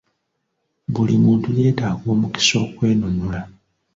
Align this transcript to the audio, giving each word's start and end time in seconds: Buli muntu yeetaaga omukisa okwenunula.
Buli 0.93 1.15
muntu 1.23 1.47
yeetaaga 1.57 2.05
omukisa 2.13 2.55
okwenunula. 2.65 3.41